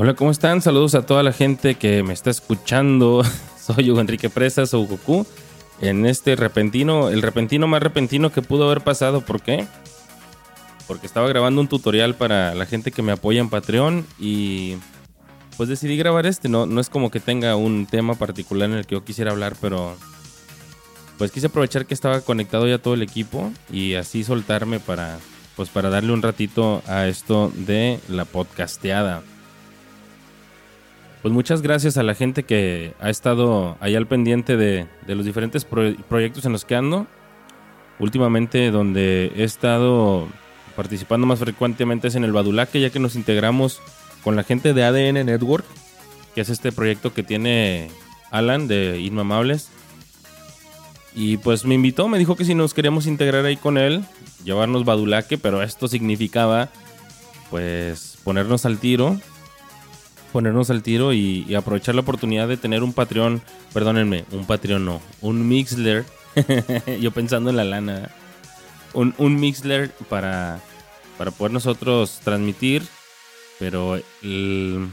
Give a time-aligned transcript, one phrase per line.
[0.00, 0.62] Hola, ¿cómo están?
[0.62, 3.24] Saludos a toda la gente que me está escuchando.
[3.60, 5.26] Soy Hugo Enrique Presas o Goku.
[5.80, 9.22] En este repentino, el repentino más repentino que pudo haber pasado.
[9.22, 9.66] ¿Por qué?
[10.86, 14.76] Porque estaba grabando un tutorial para la gente que me apoya en Patreon y
[15.56, 16.48] pues decidí grabar este.
[16.48, 19.56] No, no es como que tenga un tema particular en el que yo quisiera hablar,
[19.60, 19.96] pero
[21.18, 25.18] pues quise aprovechar que estaba conectado ya todo el equipo y así soltarme para
[25.56, 29.24] pues para darle un ratito a esto de la podcasteada.
[31.22, 35.24] Pues muchas gracias a la gente que ha estado ahí al pendiente de, de los
[35.26, 37.06] diferentes pro- proyectos en los que ando.
[37.98, 40.28] Últimamente donde he estado
[40.76, 43.80] participando más frecuentemente es en el Badulaque, ya que nos integramos
[44.22, 45.64] con la gente de ADN Network,
[46.36, 47.90] que es este proyecto que tiene
[48.30, 49.70] Alan de Inmamables.
[51.16, 54.04] Y pues me invitó, me dijo que si nos queríamos integrar ahí con él,
[54.44, 56.68] llevarnos Badulaque, pero esto significaba
[57.50, 59.18] pues ponernos al tiro,
[60.32, 63.40] ponernos al tiro y, y aprovechar la oportunidad de tener un Patreon,
[63.72, 66.04] perdónenme, un Patreon no, un Mixler,
[67.00, 68.10] yo pensando en la lana,
[68.92, 70.60] un, un Mixler para,
[71.16, 72.82] para poder nosotros transmitir,
[73.58, 74.88] pero el-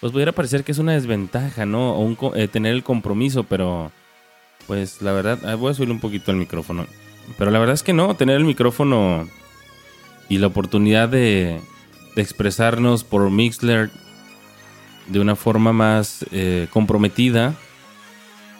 [0.00, 1.94] pues pudiera parecer que es una desventaja, ¿no?
[1.94, 3.90] O un eh, tener el compromiso, pero
[4.66, 6.86] pues la verdad, ah, voy a subirle un poquito el micrófono.
[7.38, 9.26] Pero la verdad es que no, tener el micrófono
[10.28, 11.60] y la oportunidad de
[12.16, 13.90] expresarnos por Mixler
[15.06, 17.54] de una forma más eh, comprometida,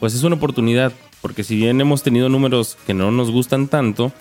[0.01, 0.93] pues es una oportunidad.
[1.21, 4.13] Porque si bien hemos tenido números que no nos gustan tanto,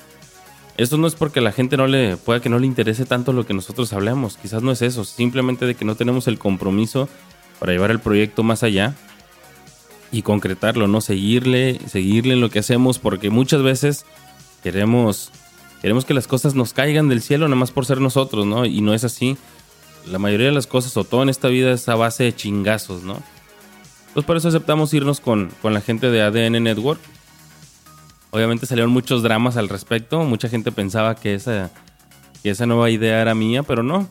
[0.78, 3.45] esto no es porque la gente no le pueda que no le interese tanto lo
[3.45, 4.38] que nosotros hablamos.
[4.38, 7.09] Quizás no es eso, simplemente de que no tenemos el compromiso
[7.59, 8.95] para llevar el proyecto más allá
[10.11, 11.01] y concretarlo, ¿no?
[11.01, 14.05] Seguirle, seguirle en lo que hacemos, porque muchas veces
[14.63, 15.31] queremos,
[15.81, 18.66] queremos que las cosas nos caigan del cielo nada más por ser nosotros, ¿no?
[18.66, 19.38] Y no es así.
[20.08, 23.03] La mayoría de las cosas, o todo en esta vida, es a base de chingazos,
[23.03, 23.22] ¿no?
[24.14, 27.00] Pues por eso aceptamos irnos con, con la gente de ADN Network.
[28.31, 30.24] Obviamente salieron muchos dramas al respecto.
[30.24, 31.72] Mucha gente pensaba que esa,
[32.41, 34.08] que esa nueva idea era mía, pero no.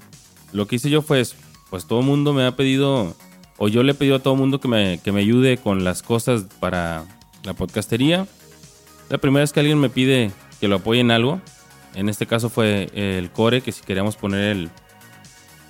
[0.53, 1.23] Lo que hice yo fue,
[1.71, 3.15] pues todo el mundo me ha pedido
[3.59, 5.85] o yo le he pedido a todo el mundo que me, que me ayude con
[5.85, 7.05] las cosas para
[7.45, 8.27] la podcastería.
[9.09, 11.41] La primera vez que alguien me pide que lo apoye en algo,
[11.95, 14.71] en este caso fue el Core, que si queríamos poner el,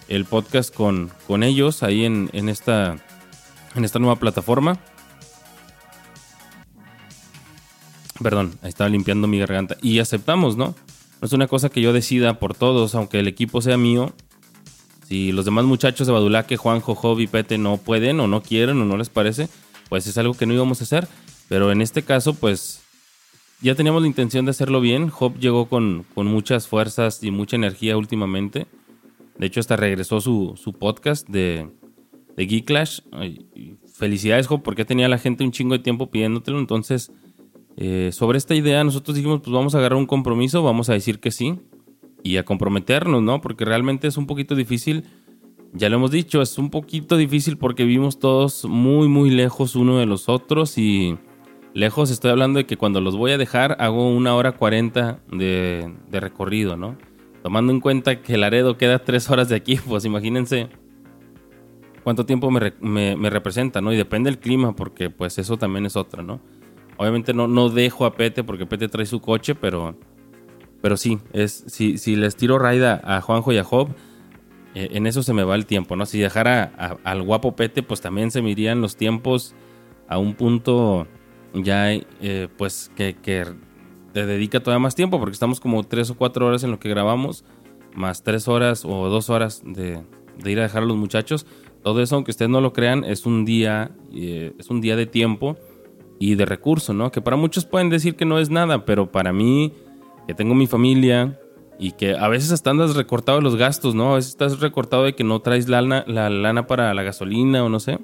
[0.09, 2.99] el podcast con, con ellos ahí en, en, esta,
[3.75, 4.79] en esta nueva plataforma.
[8.23, 9.77] Perdón, estaba limpiando mi garganta.
[9.83, 10.75] Y aceptamos, ¿no?
[11.21, 14.13] No es una cosa que yo decida por todos, aunque el equipo sea mío.
[15.09, 18.81] Si los demás muchachos de Badulaque, Juanjo, Job y Pete no pueden o no quieren
[18.81, 19.49] o no les parece,
[19.89, 21.07] pues es algo que no íbamos a hacer.
[21.49, 22.81] Pero en este caso, pues
[23.61, 25.09] ya teníamos la intención de hacerlo bien.
[25.09, 28.67] Job llegó con, con muchas fuerzas y mucha energía últimamente.
[29.43, 31.69] De hecho, hasta regresó su, su podcast de,
[32.37, 33.01] de Geek Clash.
[33.93, 36.61] Felicidades, porque tenía la gente un chingo de tiempo pidiéndotelo.
[36.61, 37.11] Entonces,
[37.77, 41.19] eh, sobre esta idea, nosotros dijimos, pues vamos a agarrar un compromiso, vamos a decir
[41.19, 41.59] que sí
[42.23, 43.41] y a comprometernos, ¿no?
[43.41, 45.07] Porque realmente es un poquito difícil.
[45.73, 49.99] Ya lo hemos dicho, es un poquito difícil porque vivimos todos muy, muy lejos uno
[49.99, 51.19] de los otros y
[51.75, 55.93] lejos estoy hablando de que cuando los voy a dejar hago una hora cuarenta de,
[56.09, 56.97] de recorrido, ¿no?
[57.43, 60.69] Tomando en cuenta que Laredo queda tres horas de aquí, pues imagínense
[62.05, 63.93] cuánto tiempo me, me- representa, ¿no?
[63.93, 66.41] Y depende del clima porque pues eso también es otra, ¿no?
[66.97, 69.97] Obviamente no, no dejo a Pete porque Pete trae su coche, pero,
[70.81, 73.89] pero sí, es, si, si les tiro raida a Juanjo y a Job,
[74.75, 76.07] eh, en eso se me va el tiempo, ¿no?
[76.07, 79.55] Si dejara al guapo Pete, pues también se me los tiempos
[80.09, 81.07] a un punto
[81.55, 83.17] ya, eh, pues, que
[84.13, 86.89] te dedica todavía más tiempo, porque estamos como tres o cuatro horas en lo que
[86.89, 87.45] grabamos,
[87.95, 90.03] más tres horas o dos horas de,
[90.45, 91.47] ir a dejar a los muchachos.
[91.83, 95.07] Todo eso, aunque ustedes no lo crean, es un día eh, es un día de
[95.07, 95.57] tiempo
[96.19, 97.11] y de recurso, ¿no?
[97.11, 99.73] Que para muchos pueden decir que no es nada, pero para mí,
[100.27, 101.41] que tengo mi familia
[101.79, 104.13] y que a veces hasta andas recortado de los gastos, ¿no?
[104.13, 107.65] A veces estás recortado de que no traes la lana, la lana para la gasolina
[107.65, 107.99] o no sé.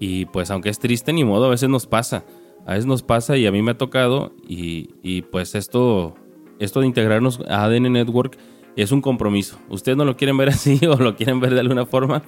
[0.00, 2.24] Y pues aunque es triste, ni modo, a veces nos pasa.
[2.68, 6.14] A veces nos pasa y a mí me ha tocado y, y pues esto,
[6.58, 8.36] esto de integrarnos a ADN Network
[8.76, 9.58] es un compromiso.
[9.70, 12.22] Ustedes no lo quieren ver así o lo quieren ver de alguna forma.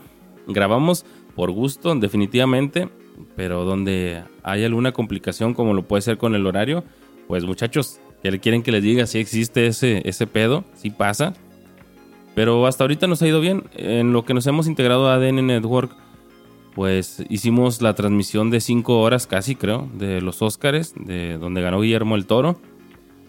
[0.49, 1.05] Grabamos
[1.37, 2.89] por gusto, definitivamente,
[3.37, 6.85] pero donde hay alguna complicación como lo puede ser con el horario,
[7.29, 11.35] pues muchachos, que le quieren que les diga si existe ese, ese pedo, si pasa.
[12.35, 13.65] Pero hasta ahorita nos ha ido bien.
[13.75, 15.95] En lo que nos hemos integrado a ADN Network,
[16.75, 21.81] pues hicimos la transmisión de 5 horas casi, creo, de los Óscares, de donde ganó
[21.81, 22.59] Guillermo el Toro.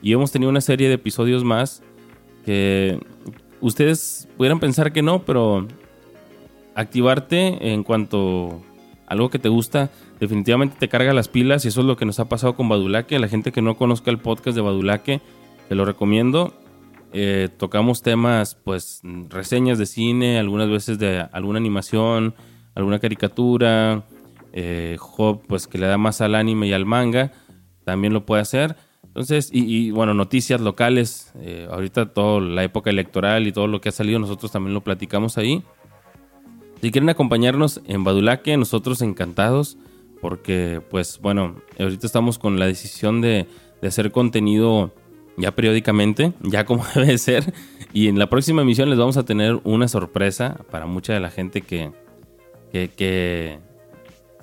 [0.02, 1.84] Y hemos tenido una serie de episodios más
[2.46, 3.00] que
[3.60, 5.68] ustedes pudieran pensar que no, pero
[6.76, 8.62] activarte en cuanto
[9.08, 12.06] a algo que te gusta, definitivamente te carga las pilas y eso es lo que
[12.06, 13.20] nos ha pasado con Badulaque.
[13.20, 15.22] La gente que no conozca el podcast de Badulaque,
[15.70, 16.54] te lo recomiendo.
[17.14, 22.36] Eh, tocamos temas, pues, reseñas de cine, algunas veces de alguna animación,
[22.82, 24.04] alguna caricatura.
[24.54, 24.98] Eh,
[25.48, 27.32] pues, que le da más al anime y al manga,
[27.86, 28.76] también lo puede hacer.
[29.04, 33.90] Entonces, y, bueno, noticias locales, eh, ahorita toda la época electoral y todo lo que
[33.90, 35.64] ha salido, nosotros también lo platicamos ahí.
[36.82, 39.78] Si quieren acompañarnos en Badulaque, nosotros encantados,
[40.22, 43.48] porque pues bueno, ahorita estamos con la decisión de,
[43.84, 44.94] hacer contenido
[45.38, 47.54] ya periódicamente, ya como debe ser,
[47.94, 51.32] y en la próxima emisión les vamos a tener una sorpresa para mucha de la
[51.32, 51.92] gente que,
[52.72, 53.60] que, que,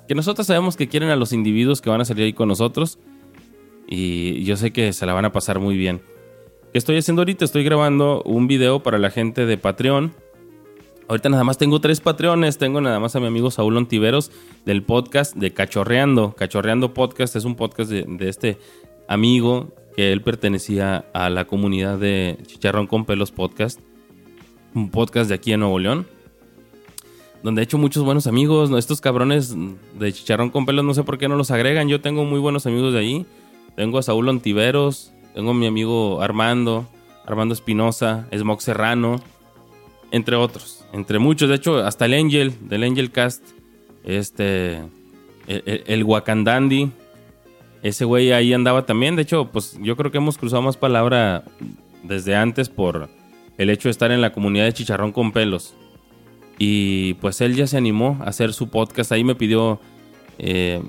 [0.07, 2.99] que nosotros sabemos que quieren a los individuos que van a salir ahí con nosotros
[3.87, 6.01] y yo sé que se la van a pasar muy bien.
[6.71, 7.43] ¿Qué estoy haciendo ahorita?
[7.43, 10.13] Estoy grabando un video para la gente de Patreon.
[11.07, 12.59] Ahorita nada más tengo tres Patreones.
[12.59, 14.31] Tengo nada más a mi amigo Saúl Ontiveros
[14.63, 16.35] del podcast de Cachorreando.
[16.35, 18.59] Cachorreando Podcast es un podcast de, este
[19.07, 23.79] amigo que él pertenecía a la comunidad de Chicharrón con Pelos Podcast.
[24.75, 26.05] Un podcast de aquí en Nuevo León.
[27.43, 28.71] Donde he hecho muchos buenos amigos.
[28.71, 29.55] Estos cabrones
[29.97, 31.87] de Chicharrón con Pelos no sé por qué no los agregan.
[31.87, 33.25] Yo tengo muy buenos amigos de ahí.
[33.75, 36.87] Tengo a Saúl Ontiveros, tengo a mi amigo Armando,
[37.25, 39.21] Armando Espinosa, Smok Serrano,
[40.11, 41.47] entre otros, entre muchos.
[41.47, 43.41] De hecho, hasta el Angel, del Angel Cast,
[44.03, 44.81] este,
[45.47, 46.03] el, el
[47.81, 49.15] ese güey ahí andaba también.
[49.15, 51.43] De hecho, pues yo creo que hemos cruzado más palabra
[52.03, 53.09] desde antes por
[53.57, 55.75] el hecho de estar en la comunidad de Chicharrón con Pelos.
[56.59, 59.13] Y pues él ya se animó a hacer su podcast.
[59.13, 59.79] Ahí me pidió
[60.37, 60.83] eh,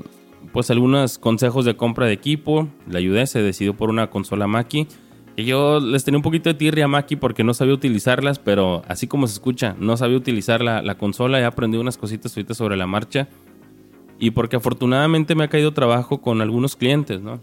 [0.52, 2.68] pues algunos consejos de compra de equipo.
[2.88, 4.88] Le ayudé, se decidió por una consola Maki.
[5.36, 8.82] Y yo les tenía un poquito de tirria a Maki porque no sabía utilizarlas, pero
[8.88, 11.38] así como se escucha, no sabía utilizar la, consola.
[11.38, 13.28] He aprendido unas cositas ahorita sobre la marcha.
[14.18, 17.40] Y porque afortunadamente me ha caído trabajo con algunos clientes, ¿no?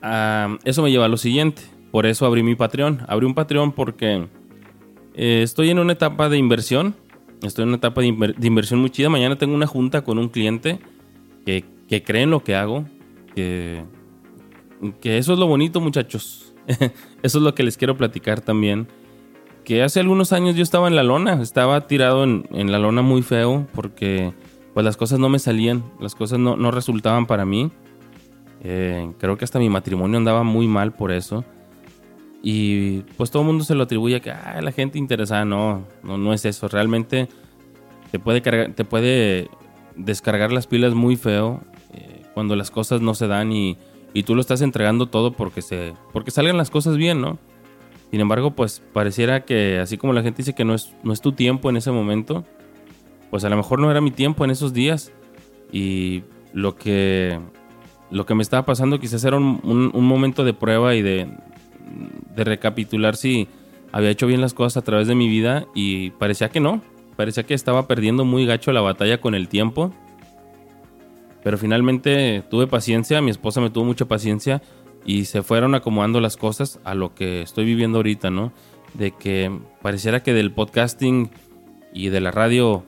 [0.00, 1.62] Ah, eso me lleva a lo siguiente.
[1.90, 3.00] Por eso abrí mi Patreon.
[3.08, 4.28] Abrí un Patreon porque
[5.14, 6.94] eh, estoy en una etapa de inversión
[7.46, 9.08] Estoy en una etapa de, inversión muy chida.
[9.08, 10.78] Mañana tengo una junta con un cliente
[11.44, 12.84] que, que cree en lo que hago.
[13.34, 13.84] Que,
[15.02, 16.54] eso es lo bonito, muchachos.
[17.22, 18.86] eso es lo que les quiero platicar también.
[19.64, 21.42] Que hace algunos años yo estaba en la lona.
[21.42, 24.32] Estaba tirado en, la lona muy feo porque
[24.72, 25.82] pues las cosas no me salían.
[26.00, 27.72] Las cosas no, resultaban para mí.
[28.62, 31.44] Eh, creo que hasta mi matrimonio andaba muy mal por eso.
[32.42, 35.44] Y pues todo el mundo se lo atribuye a que la gente interesada.
[35.44, 36.66] No, no, no es eso.
[36.66, 37.28] Realmente
[38.10, 39.48] te puede, cargar, te puede
[39.94, 41.60] descargar las pilas muy feo
[41.94, 43.78] eh, cuando las cosas no se dan y,
[44.12, 47.38] y, tú lo estás entregando todo porque, se, porque salgan las cosas bien, ¿no?
[48.10, 51.20] Sin embargo, pues pareciera que así como la gente dice que no es, no es
[51.20, 52.44] tu tiempo en ese momento,
[53.30, 55.12] pues a lo mejor no era mi tiempo en esos días.
[55.70, 57.40] Y lo que,
[58.10, 61.28] lo que me estaba pasando quizás era un, un momento de prueba y de,
[62.34, 63.48] de recapitular si
[63.92, 66.82] había hecho bien las cosas a través de mi vida y parecía que no.
[67.16, 69.92] Parecía que estaba perdiendo muy gacho la batalla con el tiempo.
[71.44, 74.62] Pero finalmente tuve paciencia, mi esposa me tuvo mucha paciencia
[75.04, 78.52] y se fueron acomodando las cosas a lo que estoy viviendo ahorita, ¿no?
[78.94, 79.50] De que
[79.82, 81.30] pareciera que del podcasting
[81.92, 82.84] y de la radio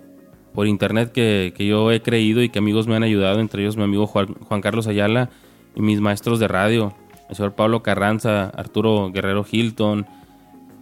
[0.54, 3.82] por internet que, yo he creído y que amigos me han ayudado, entre ellos mi
[3.82, 5.30] amigo Juan, Juan Carlos Ayala
[5.74, 6.94] y mis maestros de radio,
[7.28, 10.06] el señor Pablo Carranza, Arturo Guerrero Hilton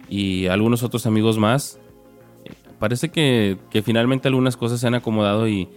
[0.09, 1.79] y algunos otros amigos más.
[2.79, 5.69] Parece que, finalmente algunas cosas se han acomodado y,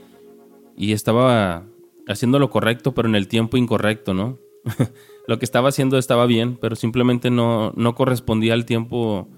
[0.77, 1.65] estaba
[2.09, 4.39] haciendo lo correcto, pero en el tiempo incorrecto, ¿no?
[5.29, 9.29] lo que estaba haciendo estaba bien, pero simplemente no, no correspondía al tiempo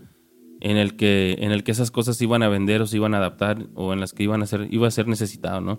[0.61, 3.19] en el que en el que esas cosas iban a vender o se iban a
[3.19, 5.79] adaptar o en las que iban a ser iba a ser necesitado, ¿no?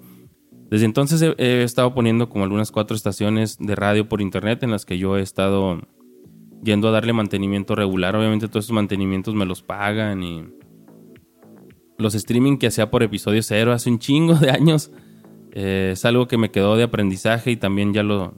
[0.69, 4.85] Desde entonces he, estado poniendo como algunas cuatro estaciones de radio por internet en las
[4.85, 5.81] que yo he estado
[6.63, 8.15] yendo a darle mantenimiento regular.
[8.15, 10.45] Obviamente todos esos mantenimientos me los pagan y
[11.97, 14.91] los streaming que hacía por episodio cero hace un chingo de años
[15.51, 18.35] eh, es algo que me quedó de aprendizaje y también ya lo,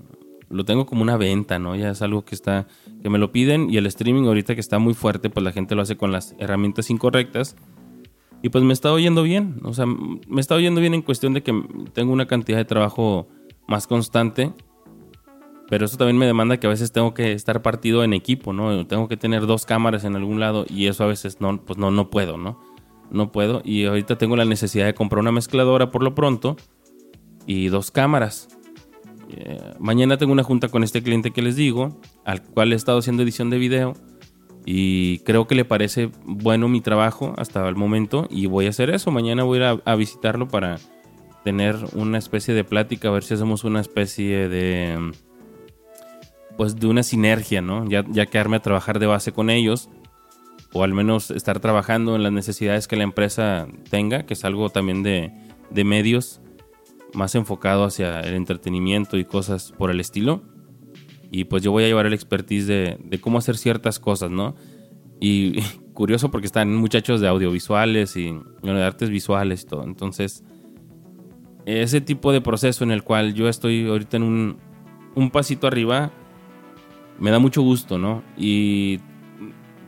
[0.49, 1.75] lo tengo como una venta, ¿no?
[1.75, 2.67] Ya es algo que está,
[3.01, 5.75] que me lo piden y el streaming ahorita que está muy fuerte, pues la gente
[5.75, 7.55] lo hace con las herramientas incorrectas.
[8.41, 11.43] Y pues me está oyendo bien, o sea, me está oyendo bien en cuestión de
[11.43, 11.53] que
[11.93, 13.27] tengo una cantidad de trabajo
[13.67, 14.51] más constante,
[15.69, 18.85] pero eso también me demanda que a veces tengo que estar partido en equipo, ¿no?
[18.87, 21.91] Tengo que tener dos cámaras en algún lado y eso a veces no, pues no,
[21.91, 22.59] no puedo, ¿no?
[23.11, 26.57] No puedo y ahorita tengo la necesidad de comprar una mezcladora por lo pronto
[27.45, 28.49] y dos cámaras.
[29.29, 32.99] Eh, mañana tengo una junta con este cliente que les digo, al cual he estado
[32.99, 33.93] haciendo edición de video
[34.65, 38.89] y creo que le parece bueno mi trabajo hasta el momento y voy a hacer
[38.89, 39.11] eso.
[39.11, 40.77] Mañana voy a ir a, visitarlo para
[41.43, 45.11] tener una especie de plática, a ver si hacemos una especie de
[46.57, 47.89] pues de una sinergia, ¿no?
[47.89, 49.89] Ya, ya quedarme a trabajar de base con ellos
[50.73, 54.69] o al menos estar trabajando en las necesidades que la empresa tenga, que es algo
[54.69, 55.31] también de,
[55.69, 56.41] de medios
[57.13, 60.43] más enfocado hacia el entretenimiento y cosas por el estilo.
[61.31, 64.55] Y pues yo voy a llevar el expertise de, cómo hacer ciertas cosas, ¿no?
[65.19, 65.61] Y
[65.93, 69.83] curioso porque están muchachos de audiovisuales y de artes visuales y todo.
[69.83, 70.43] Entonces,
[71.65, 74.57] ese tipo de proceso en el cual yo estoy ahorita en un,
[75.15, 76.11] un pasito arriba,
[77.17, 78.23] me da mucho gusto, ¿no?
[78.35, 78.99] Y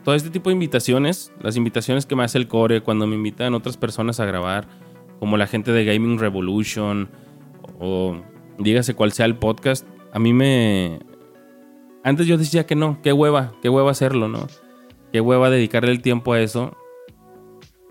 [0.02, 3.54] todo este tipo de invitaciones, las invitaciones que me hace el core cuando me invitan
[3.54, 4.66] otras personas a grabar,
[5.18, 7.08] como la gente de Gaming Revolution
[7.80, 8.16] o
[8.58, 11.00] dígase cuál sea el podcast, a mí me...
[12.04, 14.46] Antes yo decía que no, qué hueva, qué hueva hacerlo, ¿no?
[15.12, 16.76] Qué hueva dedicarle el tiempo a eso.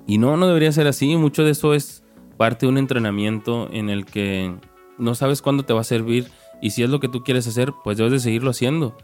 [0.05, 1.15] Y no, no debería ser así.
[1.15, 2.03] Mucho de eso es
[2.38, 4.55] parte de un entrenamiento en el que
[4.98, 6.27] no sabes cuándo te va a servir
[6.62, 8.96] y si es lo que tú quieres hacer, pues debes de seguirlo haciendo.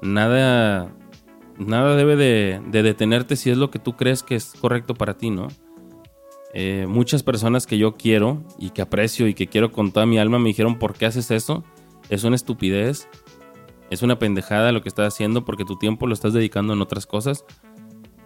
[0.00, 0.92] Nada,
[1.58, 5.16] nada debe de, de detenerte si es lo que tú crees que es correcto para
[5.16, 5.48] ti, ¿no?
[6.54, 10.18] Eh, muchas personas que yo quiero y que aprecio y que quiero con toda mi
[10.18, 11.64] alma me dijeron, ¿por qué haces eso?
[12.08, 13.08] Es una estupidez,
[13.94, 17.06] es una pendejada lo que estás haciendo porque tu tiempo lo estás dedicando en otras
[17.06, 17.44] cosas.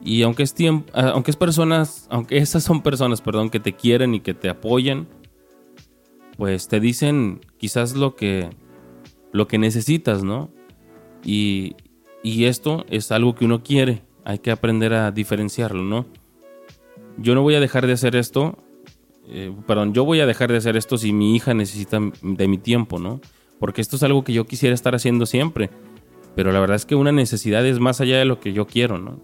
[0.03, 4.15] Y aunque es tiempo, aunque es personas, aunque esas son personas, perdón, que te quieren
[4.15, 5.09] y que te apoyan,
[6.37, 8.51] pues te dicen quizás lo que
[9.33, 10.51] lo que necesitas, ¿no?
[11.25, 11.77] Y,
[12.23, 16.07] y esto es algo que uno quiere, hay que aprender a diferenciarlo, ¿no?
[17.19, 18.59] yo no voy a dejar de hacer esto,
[19.27, 22.59] eh, perdón, yo voy a dejar de hacer esto si mi hija necesita de mi
[22.59, 23.21] tiempo, ¿no?
[23.59, 25.71] Porque esto es algo que yo quisiera estar haciendo siempre,
[26.35, 28.99] pero la verdad es que una necesidad es más allá de lo que yo quiero,
[28.99, 29.21] ¿no?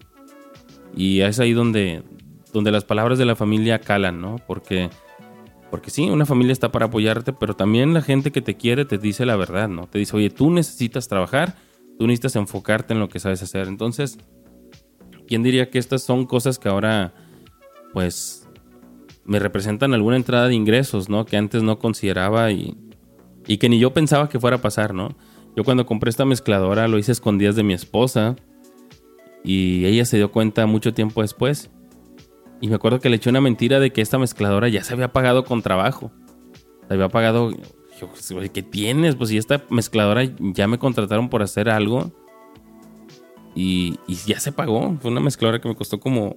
[0.95, 2.03] Y es ahí donde,
[2.51, 4.37] donde las palabras de la familia calan, ¿no?
[4.47, 4.89] Porque,
[5.71, 8.97] porque sí, una familia está para apoyarte, pero también la gente que te quiere te
[8.97, 9.87] dice la verdad, ¿no?
[9.87, 11.55] Te dice, oye, tú necesitas trabajar,
[11.97, 13.67] tú necesitas enfocarte en lo que sabes hacer.
[13.67, 14.17] Entonces,
[15.27, 17.13] ¿quién diría que estas son cosas que ahora
[17.93, 18.47] pues
[19.23, 21.25] me representan alguna entrada de ingresos, ¿no?
[21.25, 22.77] Que antes no consideraba y,
[23.47, 25.15] y que ni yo pensaba que fuera a pasar, ¿no?
[25.55, 28.35] Yo cuando compré esta mezcladora lo hice escondidas de mi esposa
[29.43, 31.69] y ella se dio cuenta mucho tiempo después.
[32.61, 35.13] Y me acuerdo que le eché una mentira de que esta mezcladora ya se había
[35.13, 36.11] pagado con trabajo.
[36.87, 37.51] Se había pagado.
[38.53, 39.15] ¿Qué tienes?
[39.15, 42.11] Pues si esta mezcladora ya me contrataron por hacer algo.
[43.53, 44.97] Y, y ya se pagó.
[45.01, 46.35] Fue una mezcladora que me costó como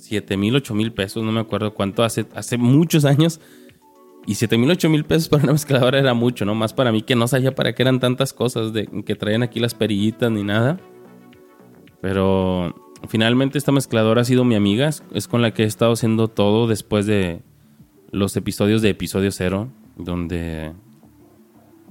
[0.00, 3.40] 7 mil, 8 mil pesos, no me acuerdo cuánto, hace, hace muchos años.
[4.30, 6.54] Y 7 mil, 8 mil pesos para una mezcladora era mucho, ¿no?
[6.54, 9.58] Más para mí que no sabía para qué eran tantas cosas de que traían aquí
[9.58, 10.78] las perillitas ni nada.
[12.00, 12.72] Pero
[13.08, 16.68] finalmente esta mezcladora ha sido mi amiga, es con la que he estado haciendo todo
[16.68, 17.42] después de
[18.12, 20.74] los episodios de episodio cero, donde,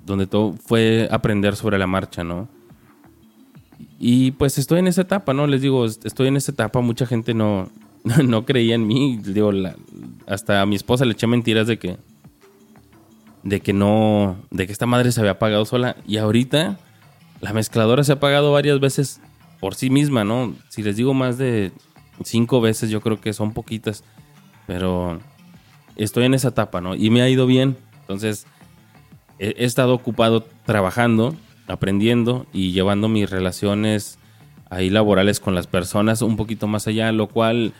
[0.05, 2.48] donde todo fue aprender sobre la marcha, ¿no?
[4.00, 5.46] Y pues estoy en esa etapa, ¿no?
[5.46, 7.69] Les digo, estoy en esa etapa, mucha gente no,
[8.24, 9.19] no creía en mí.
[9.22, 9.51] Digo,
[10.25, 11.98] hasta a mi esposa le eché mentiras de que.
[13.43, 14.38] De que no.
[14.51, 15.96] De que esta madre se había apagado sola.
[16.08, 16.77] Y ahorita
[17.41, 19.22] la mezcladora se ha apagado varias veces
[19.60, 20.53] por sí misma, ¿no?
[20.69, 21.72] Si les digo más de
[22.24, 24.03] cinco veces, yo creo que son poquitas.
[24.67, 25.19] Pero
[25.96, 26.96] estoy en esa etapa, ¿no?
[26.96, 27.77] Y me ha ido bien.
[28.01, 28.46] Entonces,
[29.39, 31.36] he, estado ocupado trabajando,
[31.67, 34.19] aprendiendo y llevando mis relaciones
[34.69, 37.74] ahí laborales con las personas un poquito más allá, lo cual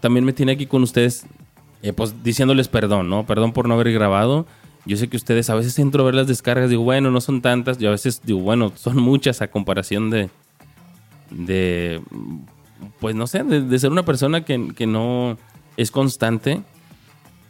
[0.00, 1.26] también me tiene aquí con ustedes,
[1.82, 3.26] eh, pues diciéndoles perdón, ¿no?
[3.26, 4.46] Perdón por no haber grabado.
[4.86, 7.42] Yo sé que ustedes a veces entro a ver las descargas, digo, bueno, no son
[7.42, 7.80] tantas.
[7.80, 10.30] Y a veces digo, bueno, son muchas a comparación de,
[11.30, 12.00] de
[13.00, 15.38] pues no sé, de, ser una persona que, que, no
[15.76, 16.62] es constante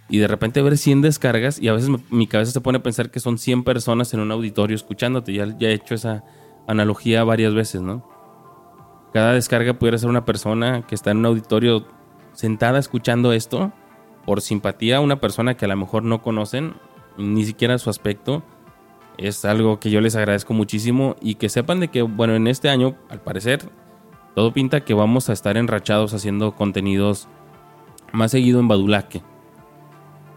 [0.09, 3.11] y de repente ver 100 descargas y a veces mi cabeza se pone a pensar
[3.11, 5.33] que son 100 personas en un auditorio escuchándote.
[5.33, 6.25] Ya, ya he hecho esa
[6.67, 8.09] analogía varias veces, ¿no?
[9.13, 11.87] Cada descarga pudiera ser una persona que está en un auditorio
[12.33, 13.73] sentada escuchando esto
[14.25, 16.75] por simpatía a una persona que a lo mejor no conocen,
[17.19, 18.43] ni siquiera su aspecto.
[19.19, 22.69] Es algo que yo les agradezco muchísimo y que sepan de que, bueno, en este
[22.69, 23.71] año, al parecer,
[24.35, 27.29] todo pinta que vamos a estar enrachados haciendo contenidos
[28.13, 29.23] más seguido en Badulaque.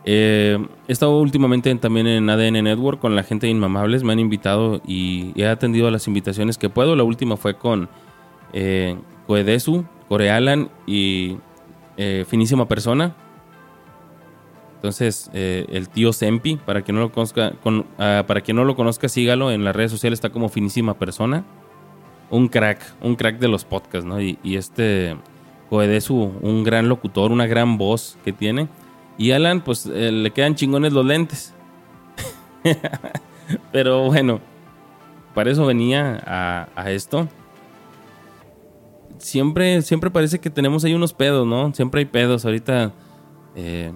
[0.05, 0.57] Eh,
[0.88, 4.03] he estado últimamente también en ADN Network con la gente de Inmamables.
[4.03, 6.95] Me han invitado y he atendido a las invitaciones que puedo.
[6.95, 7.89] La última fue con
[8.53, 11.38] eh, Coedesu, Corealan y
[11.98, 13.15] eh, Finísima Persona.
[14.79, 17.53] Entonces, eh, el tío Sempi, para quien no lo conozca,
[17.98, 21.43] ah, para quien no lo conozca, sígalo en las redes sociales, está como Finísima Persona.
[22.29, 24.21] Un crack, un crack de los podcasts, ¿no?
[24.21, 25.17] Y, este
[25.69, 28.69] Coedesu, un gran locutor, una gran voz que tiene.
[29.17, 31.53] Y Alan, pues le quedan chingones los lentes.
[33.71, 34.39] Pero bueno,
[35.33, 37.27] para eso venía a esto
[39.19, 41.74] siempre, siempre parece que tenemos ahí unos pedos, ¿no?
[41.74, 42.45] Siempre hay pedos.
[42.45, 42.91] Ahorita
[43.55, 43.91] eh,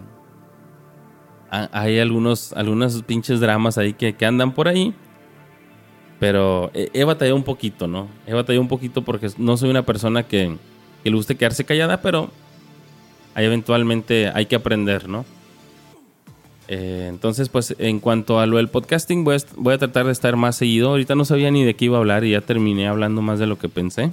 [1.54, 4.94] hay algunos, algunos pinches dramas ahí que, andan por ahí.
[6.20, 8.08] Pero he, batallado un poquito, ¿no?
[8.26, 10.58] He batallado un poquito porque no soy una persona que,
[11.04, 12.32] le guste quedarse callada, pero
[13.36, 15.26] ahí eventualmente hay que aprender, ¿no?
[16.70, 20.14] Eh, entonces, pues en cuanto a lo del podcasting, voy a, voy a, tratar de
[20.14, 20.90] estar más seguido.
[20.90, 23.48] Ahorita no sabía ni de qué iba a hablar y ya terminé hablando más de
[23.48, 24.12] lo que pensé.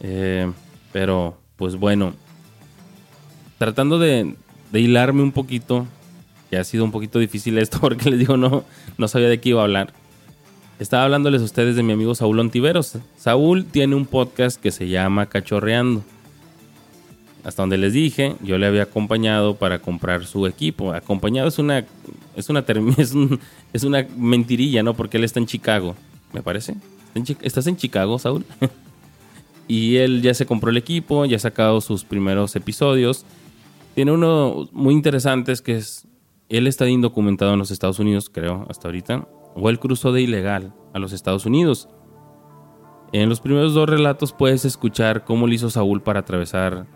[0.00, 0.50] Eh,
[0.92, 2.14] pero, pues bueno,
[3.58, 4.34] tratando de,
[4.80, 5.86] hilarme un poquito,
[6.50, 8.64] que ha sido un poquito difícil esto porque les digo, no,
[8.98, 9.92] no sabía de qué iba a hablar.
[10.78, 12.98] Estaba hablándoles a ustedes de mi amigo Saúl Ontiveros.
[13.16, 16.02] Saúl tiene un podcast que se llama Cachorreando.
[17.44, 20.92] Hasta donde les dije, yo le había acompañado para comprar su equipo.
[20.92, 21.84] Acompañado es una
[22.34, 22.64] es una
[22.98, 23.14] es,
[23.72, 24.94] es una mentirilla, ¿no?
[24.94, 25.94] Porque él está en Chicago,
[26.32, 26.74] me parece.
[27.42, 28.44] ¿Estás en Chicago, Saúl?
[29.66, 33.24] Y él ya se compró el equipo, ya ha sacado sus primeros episodios.
[33.94, 36.08] Tiene uno muy interesante, es que es,
[36.48, 39.28] él está indocumentado en los Estados Unidos, creo, hasta ahorita.
[39.54, 41.88] O él cruzó de ilegal a los Estados Unidos.
[43.12, 46.86] En los primeros dos relatos puedes escuchar cómo le hizo Saúl para atravesar,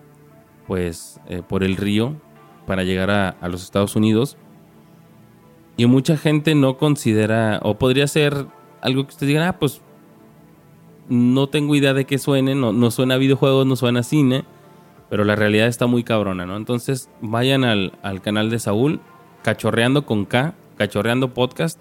[0.66, 2.16] pues, eh, por el río
[2.66, 4.36] para llegar a, a los Estados Unidos.
[5.76, 8.46] Y mucha gente no considera, o podría ser
[8.80, 9.80] algo que ustedes digan, ah, pues
[11.08, 14.44] no tengo idea de qué suene, no, no suena a videojuegos, no suena a cine,
[15.08, 16.56] pero la realidad está muy cabrona, ¿no?
[16.56, 17.92] Entonces vayan al,
[18.22, 19.00] canal de Saúl,
[19.42, 21.80] Cachorreando con K, Cachorreando Podcast,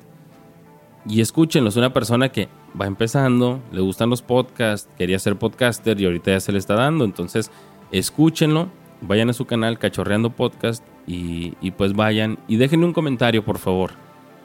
[1.07, 1.69] y escúchenlo.
[1.69, 6.31] Es una persona que va empezando, le gustan los podcasts, quería ser podcaster y ahorita
[6.31, 7.51] ya se le está dando, entonces
[7.91, 8.69] escúchenlo,
[9.01, 13.91] vayan a su canal Cachorreando Podcast y, pues vayan y déjenme un comentario, por favor.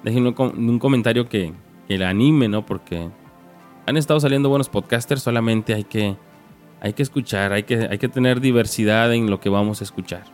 [0.04, 1.52] Déjenme un, comentario que,
[1.86, 2.66] que anime, ¿no?
[2.66, 3.08] Porque
[3.86, 6.16] han estado saliendo buenos podcasters, solamente hay que,
[6.82, 10.24] hay que escuchar, hay que, hay que tener diversidad en lo que vamos a escuchar.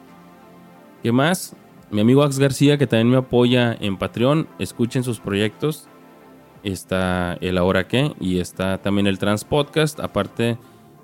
[1.02, 1.54] ¿Qué más?
[1.90, 5.88] Mi amigo Ax García, que también me apoya en Patreon, escuchen sus proyectos.
[6.62, 10.56] Está el Ahora qué y está también el Trans Podcast, aparte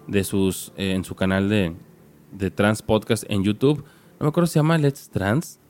[0.07, 1.77] de sus, eh, en su canal de,
[2.33, 3.85] de Trans Podcast en YouTube.
[4.19, 5.61] No me acuerdo si se llama Let's Trans.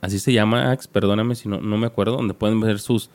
[0.00, 3.10] Así se llama, Ax, perdóname si no, no me acuerdo, donde pueden ver sus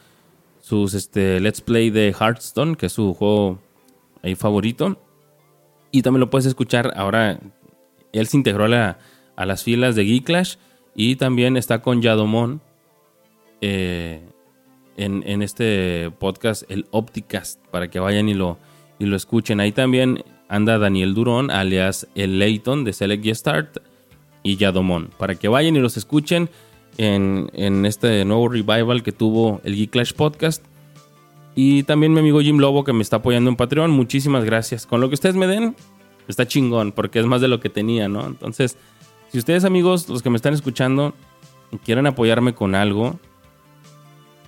[0.62, 3.58] sus este, Let's Play de Hearthstone, que es su juego
[4.22, 5.00] ahí favorito.
[5.94, 7.40] Y también lo puedes escuchar ahora.
[8.12, 8.98] Él se integró a,
[9.38, 10.56] las filas de Geeklash
[10.96, 12.62] y también está con Yadomon
[13.62, 14.22] eh,
[14.98, 18.58] en, este podcast, el Opticast, para que vayan y lo,
[18.98, 19.60] y lo escuchen.
[19.60, 23.78] Ahí también anda Daniel Durón, alias el Layton de Select Start
[24.42, 26.50] y Yadomon, para que vayan y los escuchen
[26.98, 30.66] en, este nuevo revival que tuvo el Geek Clash Podcast.
[31.56, 33.92] Y también mi amigo Jim Lobo que me está apoyando en Patreon.
[33.92, 34.86] Muchísimas gracias.
[34.86, 35.76] Con lo que ustedes me den,
[36.28, 38.26] está chingón, porque es más de lo que tenía, ¿no?
[38.26, 38.78] Entonces,
[39.32, 41.14] si ustedes amigos, los que me están escuchando,
[41.84, 43.20] quieren apoyarme con algo,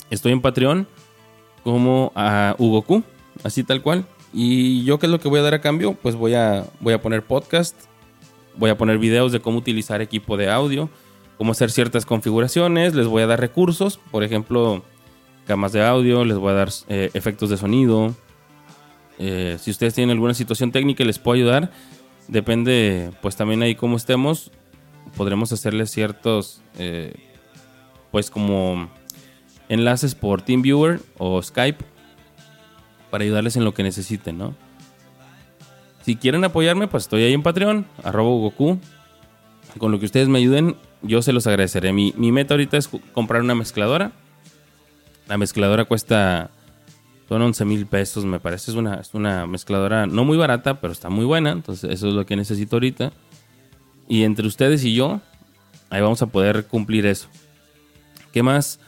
[0.09, 0.87] estoy en Patreon
[1.63, 3.03] como a Hugo Q,
[3.43, 4.05] así tal cual.
[4.33, 5.93] Y yo qué es lo que voy a dar a cambio?
[5.93, 7.75] Pues voy a, voy a poner podcast,
[8.57, 10.89] voy a poner videos de cómo utilizar equipo de audio
[11.37, 14.83] cómo hacer ciertas configuraciones, les voy a dar recursos, por ejemplo,
[15.45, 18.13] camas de audio, les voy a dar eh, efectos de sonido.
[19.17, 21.71] Eh, si ustedes tienen alguna situación técnica les puedo ayudar,
[22.27, 24.51] depende pues también ahí cómo estemos,
[25.15, 27.13] podremos hacerles ciertos, eh,
[28.11, 28.89] pues como
[29.69, 31.83] enlaces por TeamViewer o Skype
[33.09, 34.55] para ayudarles en lo que necesiten, ¿no?
[36.01, 38.77] Si quieren apoyarme, pues estoy ahí en Patreon, arroba Goku.
[39.79, 41.93] Con lo que ustedes me ayuden, yo se los agradeceré.
[41.93, 44.11] Mi, mi meta ahorita es comprar una mezcladora.
[45.27, 46.51] La mezcladora cuesta
[47.27, 48.71] son 11 mil pesos, me parece.
[48.71, 51.51] Es una, es una mezcladora no muy barata, pero está muy buena.
[51.51, 53.11] Entonces, eso es lo que necesito ahorita.
[54.07, 55.21] Y entre ustedes y yo,
[55.89, 57.27] ahí vamos a poder cumplir eso.
[58.31, 58.79] ¿Qué más?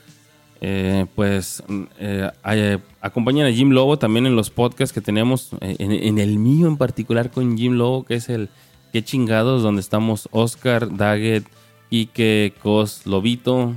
[0.60, 1.64] Eh, pues
[2.00, 6.68] eh, eh, acompañan a Jim Lobo también en los podcasts que tenemos, en, el mío
[6.68, 8.50] en particular con Jim Lobo, que es el
[8.94, 11.46] Qué chingados, donde estamos Oscar, Daggett,
[11.92, 13.74] Ike, Cos, Lobito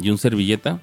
[0.00, 0.80] y un servilleta.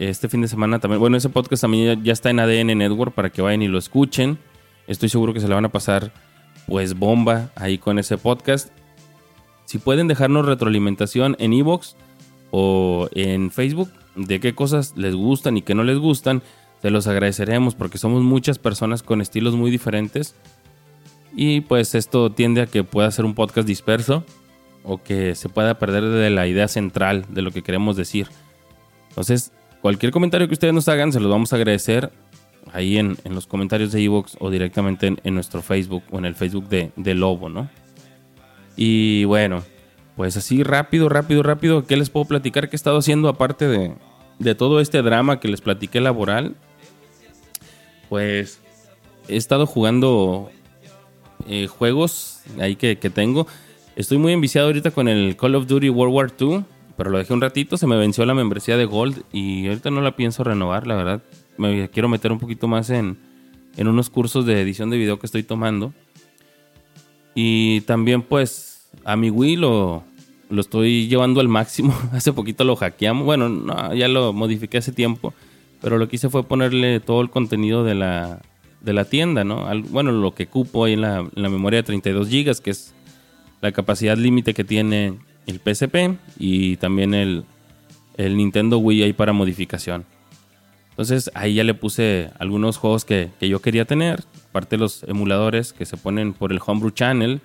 [0.00, 3.28] Este fin de semana también, bueno, ese podcast también ya está en ADN Network para
[3.28, 4.38] que vayan y lo escuchen.
[4.86, 6.10] Estoy seguro que se le van a pasar
[6.66, 8.70] pues bomba ahí con ese podcast.
[9.66, 11.96] Si pueden dejarnos retroalimentación en Evox
[12.50, 16.40] o en Facebook de qué cosas les gustan y qué no les gustan,
[16.80, 20.34] se los agradeceremos porque somos muchas personas con estilos muy diferentes.
[21.36, 24.24] Y pues esto tiende a que pueda ser un podcast disperso
[24.82, 28.28] o que se pueda perder de la idea central de lo que queremos decir.
[29.10, 32.10] Entonces, cualquier comentario que ustedes nos hagan, se los vamos a agradecer
[32.72, 36.68] ahí en, los comentarios de Evox o directamente en, nuestro Facebook o en el Facebook
[36.68, 37.68] de, de Lobo, ¿no?
[38.76, 39.62] Y bueno,
[40.16, 43.66] pues así rápido, rápido, rápido, ¿qué les puedo platicar que he estado haciendo aparte
[44.38, 46.56] de, todo este drama que les platiqué laboral?
[48.08, 48.60] Pues
[49.28, 50.50] he estado jugando
[51.48, 53.46] eh, juegos ahí que, tengo.
[53.96, 56.64] Estoy muy enviciado ahorita con el Call of Duty World War II,
[57.00, 60.02] pero lo dejé un ratito, se me venció la membresía de Gold y ahorita no
[60.02, 61.22] la pienso renovar, la verdad.
[61.56, 63.16] Me quiero meter un poquito más en,
[63.78, 65.94] en unos cursos de edición de video que estoy tomando.
[67.34, 70.04] Y también pues a mi Wii lo,
[70.50, 71.98] estoy llevando al máximo.
[72.12, 73.24] hace poquito lo hackeamos.
[73.24, 75.32] Bueno, no, ya lo modifiqué hace tiempo.
[75.80, 78.42] Pero lo que hice fue ponerle todo el contenido de la,
[78.82, 79.66] de la tienda, ¿no?
[79.88, 82.92] bueno, lo que cupo ahí en la, memoria de 32 GB, que es
[83.62, 85.14] la capacidad límite que tiene
[85.50, 87.44] el PSP y también el,
[88.16, 90.04] el Nintendo Wii ahí para modificación.
[90.90, 95.72] Entonces ahí ya le puse algunos juegos que, que, yo quería tener, aparte los emuladores
[95.72, 97.40] que se ponen por el Homebrew Channel,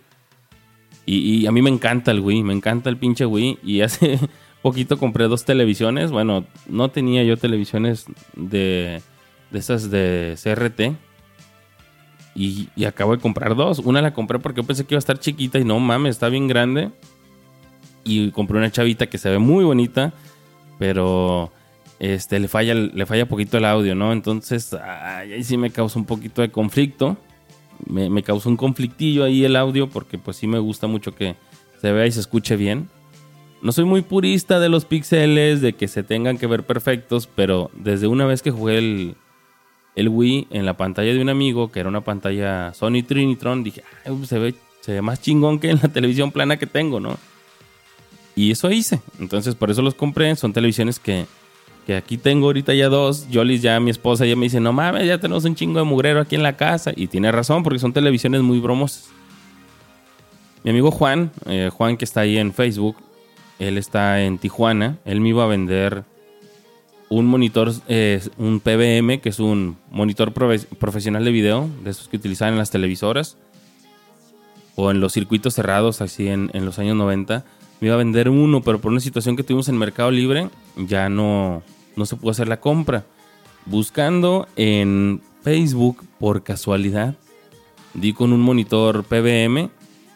[1.05, 3.59] y, a mí me encanta el Wii, me encanta el pinche Wii.
[3.63, 4.19] Y hace
[4.61, 6.11] poquito compré dos televisiones.
[6.11, 9.01] Bueno, no tenía yo televisiones de,
[9.51, 10.97] de esas de CRT.
[12.37, 13.79] Y, y, acabo de comprar dos.
[13.79, 16.27] Una la compré porque yo pensé que iba a estar chiquita y no mames, está
[16.27, 16.91] bien grande.
[18.05, 20.13] Y compré una chavita que se ve muy bonita,
[20.79, 21.51] pero
[21.99, 24.13] este le falla le falla poquito el audio, ¿no?
[24.13, 27.17] Entonces, ahí sí me causa un poquito de conflicto
[27.87, 31.35] me, causó un conflictillo ahí el audio porque pues sí me gusta mucho que
[31.81, 32.89] se vea y se escuche bien.
[33.61, 37.71] No soy muy purista de los píxeles, de que se tengan que ver perfectos, pero
[37.73, 39.15] desde una vez que jugué el,
[39.95, 43.83] Wii en la pantalla de un amigo, que era una pantalla Sony Trinitron, dije,
[44.25, 47.17] se, ve, se ve más chingón que en la televisión plana que tengo, ¿no?
[48.35, 49.01] Y eso hice.
[49.19, 50.35] Entonces por eso los compré.
[50.35, 51.25] Son televisiones que
[51.85, 53.27] que aquí tengo ahorita ya dos.
[53.31, 56.19] Jolis ya, mi esposa, ya me dice, no mames, ya tenemos un chingo de mugrero
[56.19, 56.91] aquí en la casa.
[56.95, 59.09] Y tiene razón, porque son televisiones muy bromosas.
[60.63, 62.97] Mi amigo Juan, eh, Juan que está ahí en Facebook,
[63.59, 64.97] él está en Tijuana.
[65.05, 66.03] Él me iba a vender
[67.07, 72.17] un monitor, eh, un PBM, que es un monitor profesional de video, de esos que
[72.17, 73.37] utilizaban en las televisoras
[74.75, 77.45] o en los circuitos cerrados, así en, en los años 90.
[77.79, 81.09] Me iba a vender uno, pero por una situación que tuvimos en Mercado Libre, ya
[81.09, 81.61] no,
[81.95, 83.05] no se pudo hacer la compra.
[83.65, 87.15] Buscando en Facebook, por casualidad,
[87.93, 89.69] di con un monitor PBM,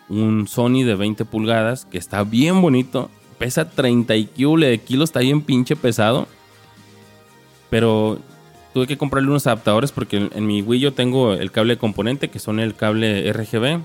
[0.10, 5.76] un Sony de 20 pulgadas, que está bien bonito, pesa 30 kilos, está bien pinche
[5.76, 6.28] pesado.
[7.69, 8.19] Pero
[8.74, 12.30] tuve que comprarle unos adaptadores porque en mi Wii yo tengo el cable de componente,
[12.30, 13.82] que son el cable RGB,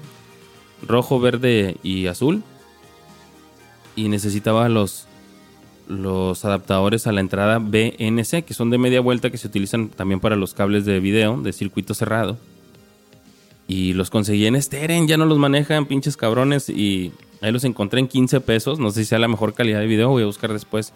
[0.86, 2.42] rojo, verde y azul.
[3.96, 5.06] Y necesitaba los,
[5.88, 10.20] los adaptadores a la entrada BNC, que son de media vuelta que se utilizan también
[10.20, 12.38] para los cables de video de circuito cerrado.
[13.66, 16.68] Y los conseguí en Steren, ya no los manejan, pinches cabrones.
[16.68, 18.78] Y ahí los encontré en 15 pesos.
[18.78, 20.10] No sé si sea la mejor calidad de video.
[20.10, 20.92] Voy a buscar después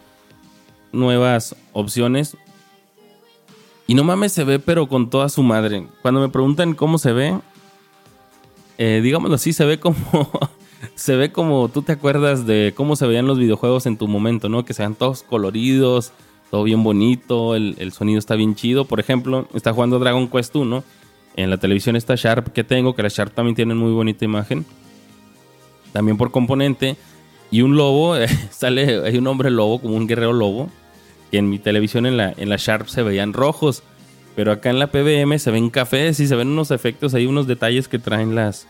[0.93, 2.37] nuevas opciones.
[3.87, 5.87] Y no mames, se ve, pero con toda su madre.
[6.03, 7.39] Cuando me preguntan cómo se ve,
[8.77, 9.97] eh, digámoslo así, se ve como
[10.95, 14.49] se ve como tú te acuerdas de cómo se veían los videojuegos en tu momento,
[14.49, 14.65] ¿no?
[14.65, 16.13] Que sean todos coloridos,
[16.51, 18.85] todo bien bonito, el, sonido está bien chido.
[18.85, 20.85] Por ejemplo, está jugando Dragon Quest 1.
[21.37, 24.65] En la televisión está Sharp que tengo, que la Sharp también tiene muy bonita imagen.
[25.93, 26.97] También por componente.
[27.51, 28.15] Y un lobo,
[28.51, 30.71] sale, hay un hombre lobo, como un guerrero lobo,
[31.31, 33.83] que en mi televisión en la, en la Sharp se veían rojos.
[34.37, 37.47] Pero acá en la PBM se ven cafés y se ven unos efectos, hay unos
[37.47, 38.67] detalles que traen las.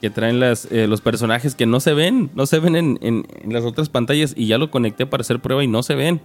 [0.00, 3.64] Que traen las, eh, los personajes que no se ven, no se ven en, las
[3.64, 4.34] otras pantallas.
[4.36, 6.20] Y ya lo conecté para hacer prueba y no se ven.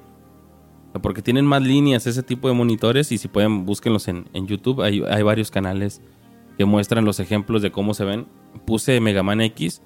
[1.02, 3.12] Porque tienen más líneas ese tipo de monitores.
[3.12, 4.82] Y si pueden, búsquenlos en, en YouTube.
[4.82, 6.02] Hay, hay varios canales
[6.58, 8.28] que muestran los ejemplos de cómo se ven.
[8.66, 9.82] Puse Mega Man X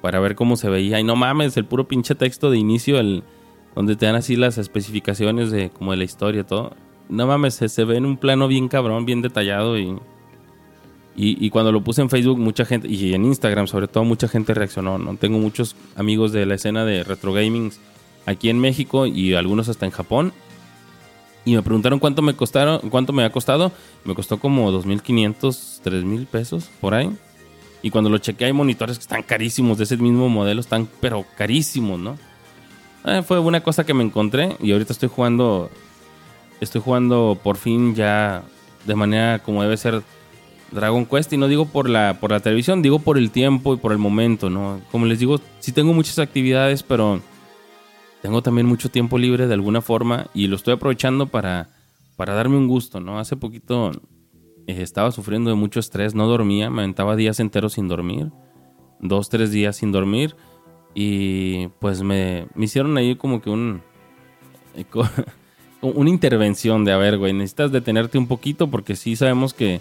[0.00, 1.00] para ver cómo se veía.
[1.00, 3.22] Y no mames, el puro pinche texto de inicio, el,
[3.74, 6.74] donde te dan así las especificaciones de como de la historia, todo.
[7.08, 9.96] No mames, se, ve en un plano bien cabrón, bien detallado y,
[11.20, 14.54] y, cuando lo puse en Facebook, mucha gente, y en Instagram sobre todo, mucha gente
[14.54, 14.98] reaccionó.
[14.98, 15.16] ¿no?
[15.16, 17.72] Tengo muchos amigos de la escena de retro gaming
[18.24, 20.32] aquí en México y algunos hasta en Japón.
[21.44, 23.72] Y me preguntaron cuánto me costaron, cuánto me ha costado.
[24.04, 27.10] Me costó como 2.500, 3.000 pesos por ahí.
[27.82, 31.26] Y cuando lo chequeé hay monitores que están carísimos de ese mismo modelo, están pero
[31.36, 32.16] carísimos, ¿no?
[33.04, 35.68] Eh, fue una cosa que me encontré y ahorita estoy jugando,
[36.60, 38.44] estoy jugando por fin ya
[38.86, 40.04] de manera como debe ser
[40.70, 43.78] Dragon Quest y no digo por la, por la televisión, digo por el tiempo y
[43.78, 44.80] por el momento, ¿no?
[44.90, 47.20] Como les digo, sí tengo muchas actividades, pero
[48.22, 51.70] tengo también mucho tiempo libre de alguna forma y lo estoy aprovechando para,
[52.16, 53.18] para darme un gusto, ¿no?
[53.18, 53.92] Hace poquito
[54.66, 58.30] eh, estaba sufriendo de mucho estrés, no dormía, me aventaba días enteros sin dormir,
[59.00, 60.36] dos, tres días sin dormir
[60.94, 63.82] y pues me, me hicieron ahí como que un...
[64.74, 64.84] Eh,
[65.80, 69.80] una intervención de, a ver, güey, necesitas detenerte un poquito porque sí sabemos que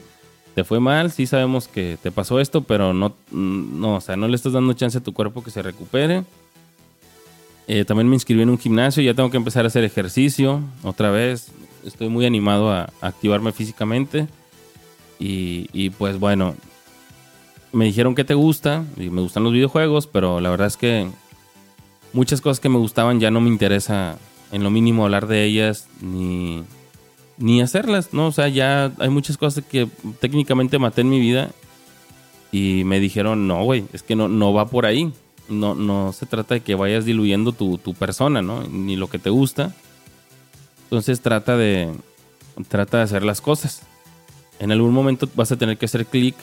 [0.58, 4.28] te fue mal, sí sabemos que te pasó esto, pero no, no, o sea, no
[4.28, 6.24] le estás dando chance a tu cuerpo que se recupere.
[7.67, 11.12] Eh, también me inscribí en un gimnasio, ya tengo que empezar a hacer ejercicio otra
[11.12, 11.52] vez.
[11.86, 14.28] Estoy muy animado a activarme físicamente.
[15.20, 16.56] Y, pues bueno,
[17.72, 21.08] me dijeron que te gusta y me gustan los videojuegos, pero la verdad es que
[22.13, 24.17] muchas cosas que me gustaban ya no me interesa
[24.52, 26.63] en lo mínimo hablar de ellas ni,
[27.38, 28.28] ni hacerlas, ¿no?
[28.28, 29.88] O sea, ya hay muchas cosas que
[30.19, 31.52] técnicamente maté en mi vida
[32.52, 35.13] y me dijeron, no, güey, es que no, no va por ahí.
[35.50, 38.63] No, no se trata de que vayas diluyendo tu, tu persona, ¿no?
[38.63, 39.73] Ni lo que te gusta.
[40.84, 41.93] Entonces trata de,
[42.67, 43.84] trata de hacer las cosas
[44.60, 46.36] en algún momento vas a tener que hacer clic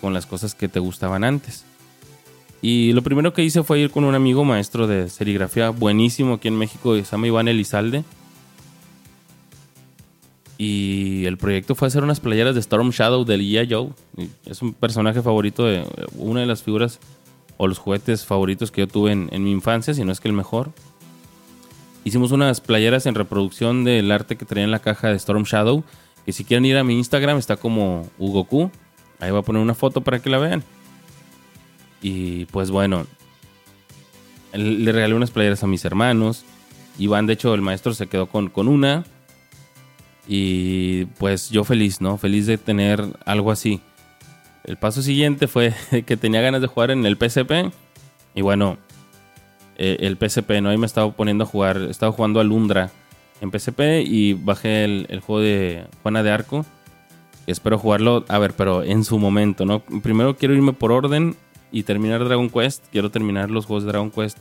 [0.00, 1.64] con las cosas que te gustaban antes.
[2.60, 6.48] Y lo primero que hice fue ir con un amigo maestro de serigrafía buenísimo aquí
[6.48, 8.04] en México, se llama Iván Elizalde.
[10.58, 13.90] Y el proyecto fue hacer unas playeras de Storm Shadow del IA Joe.
[14.46, 15.84] Es un personaje favorito de
[16.16, 17.00] una de las figuras
[17.56, 20.34] o los juguetes favoritos que yo tuve en, mi infancia, si no es que el
[20.34, 20.72] mejor.
[22.04, 25.84] Hicimos unas playeras en reproducción del arte que traía en la caja de Storm Shadow
[26.24, 28.70] que si quieren ir a mi Instagram está como Hugo
[29.18, 30.62] Ahí voy a poner una foto para que la vean.
[32.00, 33.06] Y pues bueno,
[34.52, 36.44] le regalé unas playeras a mis hermanos.
[36.98, 39.04] Iván, de hecho, el maestro se quedó con, con una.
[40.26, 42.16] Y pues yo feliz, ¿no?
[42.16, 43.80] Feliz de tener algo así.
[44.64, 45.74] El paso siguiente fue
[46.06, 47.72] que tenía ganas de jugar en el PSP.
[48.34, 48.78] Y bueno,
[49.76, 50.70] eh, el PSP, ¿no?
[50.70, 51.78] Ahí me estaba poniendo a jugar.
[51.90, 52.90] Estaba jugando a Lundra
[53.40, 56.64] en PSP y bajé el, juego de Juana de Arco.
[57.46, 59.80] Espero jugarlo, a ver, pero en su momento, ¿no?
[59.80, 61.34] Primero quiero irme por orden
[61.72, 62.84] y terminar Dragon Quest.
[62.92, 64.38] Quiero terminar los juegos de Dragon Quest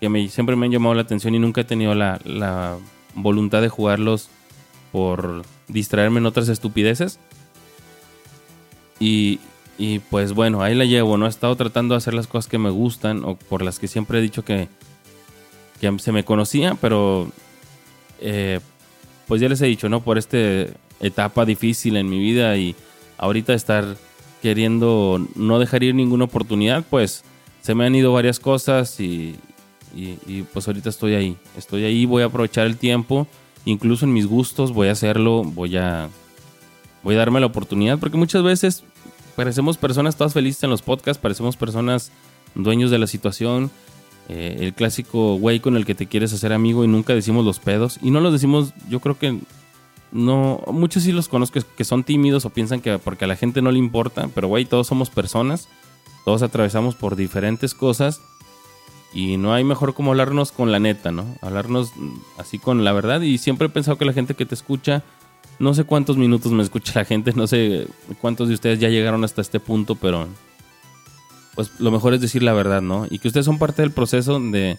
[0.00, 2.78] que me, siempre me han llamado la atención y nunca he tenido la,
[3.14, 4.30] voluntad de jugarlos
[4.92, 7.18] por distraerme en otras estupideces.
[8.98, 9.40] Y,
[9.78, 11.26] y, pues bueno, ahí la llevo, ¿no?
[11.26, 14.18] He estado tratando de hacer las cosas que me gustan o por las que siempre
[14.18, 14.68] he dicho que,
[15.80, 17.30] que se me conocía, pero
[18.20, 18.60] eh,
[19.26, 20.02] pues ya les he dicho, ¿no?
[20.02, 20.36] Por esta
[21.00, 22.76] etapa difícil en mi vida y
[23.16, 23.96] ahorita estar
[24.42, 27.24] queriendo no dejar ir ninguna oportunidad, pues
[27.62, 29.36] se me han ido varias cosas y,
[30.52, 31.36] pues ahorita estoy ahí.
[31.56, 33.26] Estoy ahí, voy a aprovechar el tiempo,
[33.64, 36.08] incluso en mis gustos voy a hacerlo, voy a,
[37.02, 38.84] voy a darme la oportunidad, porque muchas veces
[39.36, 42.12] parecemos personas todas felices en los podcasts, parecemos personas
[42.54, 43.70] dueños de la situación
[44.32, 47.58] eh, el clásico güey con el que te quieres hacer amigo y nunca decimos los
[47.58, 47.98] pedos.
[48.00, 49.40] Y no los decimos, yo creo que
[50.12, 53.60] no, muchos sí los conozco que son tímidos o piensan que porque a la gente
[53.60, 55.68] no le importa, pero güey, todos somos personas,
[56.24, 58.20] todos atravesamos por diferentes cosas
[59.12, 61.26] y no hay mejor como hablarnos con la neta, ¿no?
[61.40, 61.92] Hablarnos
[62.38, 65.02] así con la verdad y siempre he pensado que la gente que te escucha,
[65.58, 67.88] no sé cuántos minutos me escucha la gente, no sé
[68.20, 70.28] cuántos de ustedes ya llegaron hasta este punto, pero
[71.54, 73.06] pues lo mejor es decir la verdad, ¿no?
[73.10, 74.78] Y que ustedes son parte del proceso de,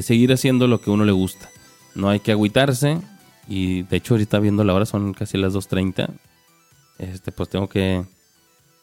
[0.00, 1.50] seguir haciendo lo que uno le gusta.
[1.94, 3.00] No hay que agüitarse.
[3.48, 6.08] Y de hecho, ahorita viendo la hora son casi las 2.30.
[6.98, 8.04] Este, pues tengo que.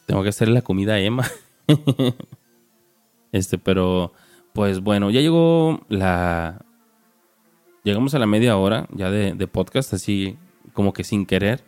[0.06, 1.26] Tengo que hacerle la comida a Emma.
[3.32, 4.14] este, pero.
[4.58, 6.66] Pues bueno, ya llegó la.
[7.84, 10.36] Llegamos a la media hora ya de, podcast, así
[10.74, 11.64] como que sin querer.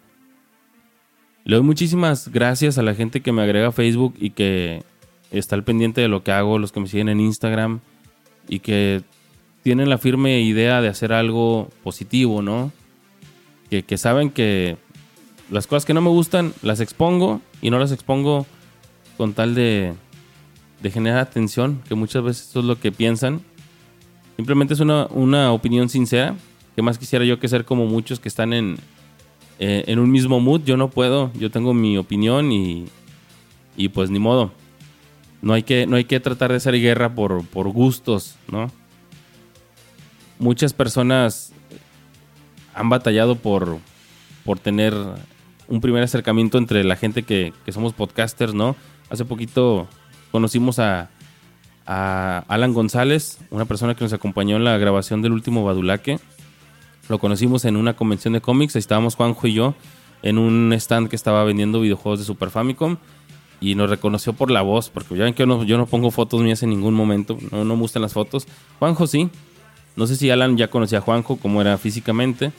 [1.44, 4.82] Le doy muchísimas gracias a la gente que me agrega a Facebook y que
[5.30, 7.82] está al pendiente de lo que hago, los que me siguen en Instagram
[8.48, 9.04] y que
[9.62, 12.72] tienen la firme idea de hacer algo positivo, ¿no?
[13.70, 14.78] Que saben que
[15.52, 18.48] las cosas que no me gustan las expongo y no las expongo
[19.16, 19.94] con tal de,
[20.82, 23.42] de generar atención, que muchas veces eso es lo que piensan.
[24.36, 26.36] Simplemente es una, una opinión sincera,
[26.76, 28.78] que más quisiera yo que ser como muchos que están en,
[29.60, 30.62] eh, en un mismo mood.
[30.64, 32.86] Yo no puedo, yo tengo mi opinión y,
[33.76, 34.52] y pues ni modo.
[35.42, 38.72] No hay que, no hay que tratar de hacer guerra por, por gustos, ¿no?
[40.38, 41.52] Muchas personas
[42.74, 43.78] han batallado por,
[44.46, 44.94] por tener
[45.68, 48.76] un primer acercamiento entre la gente que, que somos podcasters, ¿no?
[49.10, 49.88] Hace poquito
[50.32, 51.10] conocimos a,
[51.86, 56.20] Alan González, una persona que nos acompañó en la grabación del último Badulaque.
[57.08, 59.74] Lo conocimos en una convención de cómics, ahí estábamos Juanjo y yo
[60.22, 62.98] en un stand que estaba vendiendo videojuegos de Super Famicom
[63.60, 66.62] y nos reconoció por la voz, porque ya ven que yo no, pongo fotos mías
[66.62, 68.48] en ningún momento, no, no me gustan las fotos.
[68.78, 69.30] Juanjo sí,
[69.96, 72.52] no sé si Alan ya conocía a Juanjo, cómo era físicamente,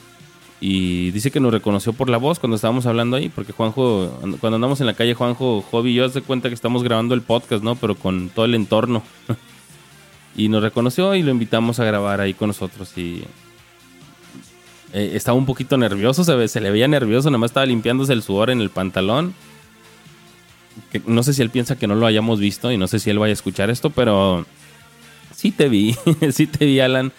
[0.60, 4.56] y dice que nos reconoció por la voz cuando estábamos hablando ahí, porque Juanjo, cuando
[4.56, 7.64] andamos en la calle, Juanjo, Jovi y yo, se cuenta que estamos grabando el podcast,
[7.64, 7.76] ¿no?
[7.76, 9.02] Pero con todo el entorno.
[10.36, 12.92] y nos reconoció y lo invitamos a grabar ahí con nosotros.
[12.98, 13.24] Y
[14.92, 18.50] eh, estaba un poquito nervioso, se, le veía nervioso, nada más estaba limpiándose el sudor
[18.50, 19.34] en el pantalón.
[21.06, 23.18] No sé si él piensa que no lo hayamos visto y no sé si él
[23.18, 24.44] vaya a escuchar esto, pero
[25.34, 25.96] sí te vi,
[26.32, 27.12] sí te vi, Alan.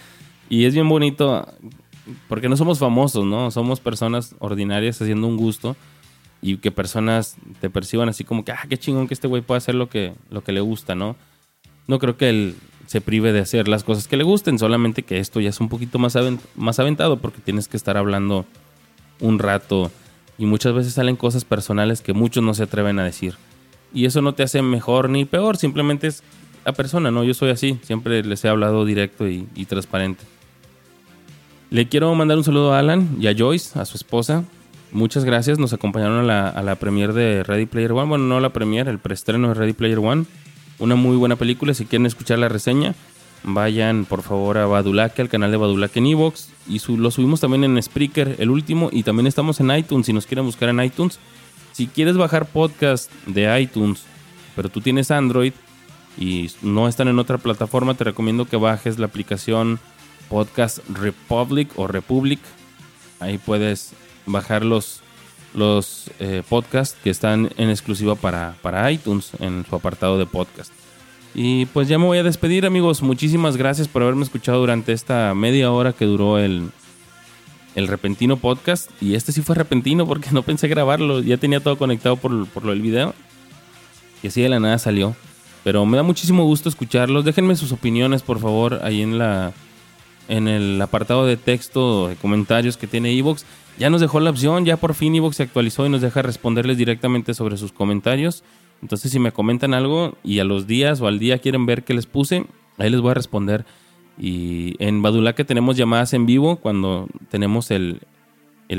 [0.48, 1.48] Y es bien bonito
[2.28, 3.52] porque no somos famosos, ¿no?
[3.52, 5.76] Somos personas ordinarias haciendo un gusto
[6.42, 9.60] y que personas te perciban así como que, ah, qué chingón que este güey puede
[9.60, 11.16] hacer lo que, lo que le gusta, ¿no?
[11.88, 12.56] No creo que él
[12.88, 15.70] se prive de hacer las cosas que le gusten, solamente que esto ya es un
[15.70, 16.18] poquito más,
[16.56, 18.46] más aventado porque tienes que estar hablando
[19.20, 19.92] un rato
[20.38, 23.36] y muchas veces salen cosas personales que muchos no se atreven a decir.
[23.94, 26.24] Y eso no te hace mejor ni peor, simplemente es
[26.66, 27.24] la persona, ¿no?
[27.24, 30.31] Yo soy así, siempre les he hablado directo y transparente.
[31.72, 34.44] Le quiero mandar un saludo a Alan y a Joyce, a su esposa.
[34.92, 38.10] Muchas gracias, nos acompañaron a la, a la premiere de Ready Player One.
[38.10, 40.26] Bueno, no la premiere, el preestreno de Ready Player One.
[40.80, 42.94] Una muy buena película, si quieren escuchar la reseña,
[43.46, 46.50] vayan por favor a Badulaque, al canal de Badulaque en Evox.
[46.68, 48.90] Y lo subimos también en Spreaker, el último.
[48.92, 51.20] Y también estamos en iTunes, si nos quieren buscar en iTunes.
[51.72, 54.04] Si quieres bajar podcast de iTunes,
[54.58, 55.54] pero tú tienes Android
[56.18, 59.80] y no están en otra plataforma, te recomiendo que bajes la aplicación
[60.32, 62.40] Podcast Republic o Republic.
[63.20, 63.92] Ahí puedes
[64.26, 65.02] bajar los,
[65.54, 70.72] los eh, podcasts que están en exclusiva para, para iTunes en su apartado de podcast.
[71.36, 73.02] Y pues ya me voy a despedir amigos.
[73.02, 76.70] Muchísimas gracias por haberme escuchado durante esta media hora que duró el,
[77.76, 78.90] el repentino podcast.
[79.02, 81.20] Y este sí fue repentino porque no pensé grabarlo.
[81.20, 83.14] Ya tenía todo conectado por, por lo del video.
[84.24, 85.14] Y así de la nada salió.
[85.66, 87.26] Pero me da muchísimo gusto escucharlos.
[87.26, 89.52] Déjenme sus opiniones por favor ahí en la,
[90.32, 93.46] en el apartado de texto de comentarios que tiene Evox.
[93.78, 96.78] Ya nos dejó la opción, ya por fin Evox se actualizó y nos deja responderles
[96.78, 98.46] directamente sobre sus comentarios.
[98.82, 101.94] Entonces si me comentan algo y a los días o al día quieren ver qué
[101.94, 102.46] les puse,
[102.78, 103.66] ahí les voy a responder.
[104.18, 108.00] Y en Badulaque tenemos llamadas en vivo cuando tenemos el,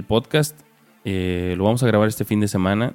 [0.09, 0.59] podcast.
[1.05, 2.95] Eh, lo vamos a grabar este fin de semana.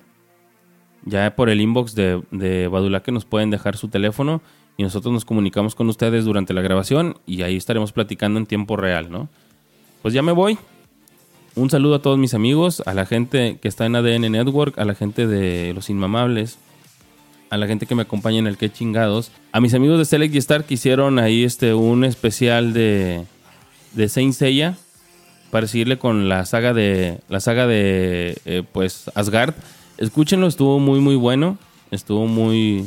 [1.06, 4.41] Ya por el inbox de, de Badulaque nos pueden dejar su teléfono
[4.78, 8.78] y nosotros nos comunicamos con ustedes durante la grabación y ahí estaremos platicando en tiempo
[8.78, 9.28] real, ¿no?
[10.04, 10.58] Pues ya me voy.
[11.56, 14.86] Un saludo a todos mis amigos, a la gente que está en ADN Network, a
[14.86, 16.60] la gente de Los Inmamables,
[17.50, 20.36] a la gente que me acompaña en el Que Chingados, a mis amigos de Select
[20.36, 23.26] y Star que hicieron ahí este, un especial de,
[23.94, 24.78] de Saint Seiya
[25.50, 29.56] para seguirle con la saga de, la saga de eh, pues Asgard.
[29.98, 31.58] Escúchenlo, estuvo muy muy bueno,
[31.90, 32.86] estuvo muy,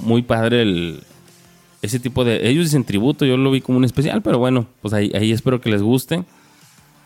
[0.00, 1.02] muy padre el,
[1.82, 2.48] ese tipo de...
[2.48, 5.60] Ellos dicen tributo, yo lo vi como un especial, pero bueno, pues ahí, ahí espero
[5.60, 6.24] que les guste.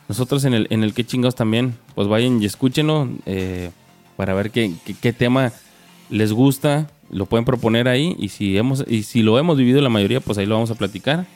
[0.09, 3.71] Nosotros en el, en el que chingados también, pues vayan y escúchenlo eh,
[4.17, 5.53] para ver qué, qué, tema
[6.11, 9.89] les gusta, lo pueden proponer ahí y si, hemos, y si lo hemos vivido la
[9.89, 11.27] mayoría, pues ahí lo vamos a platicar.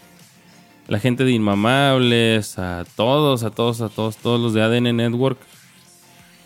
[0.86, 5.38] La gente de Inmamables, a todos, a todos, a todos, todos los de ADN Network.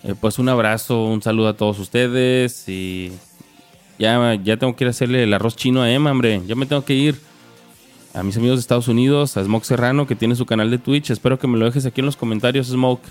[0.05, 3.13] Eh, pues un abrazo, un saludo a todos ustedes y
[4.03, 6.43] ya, ya tengo que ir a hacerle el arroz chino a Emma, hombre.
[6.47, 7.21] Ya me tengo que ir.
[8.15, 11.11] A mis amigos de Estados Unidos, a Smoke Serrano, que tiene su canal de Twitch.
[11.11, 13.03] Espero que me lo dejes aquí en los comentarios, Smoke,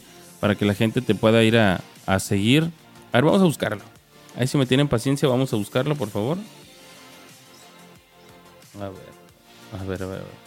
[0.41, 2.69] para que la gente te pueda ir a, a seguir.
[3.11, 3.81] A ver, vamos a buscarlo.
[4.37, 6.37] Ahí si me tienen paciencia, vamos a buscarlo, por favor.
[8.75, 10.19] A ver, a ver, a ver.
[10.19, 10.41] A ver.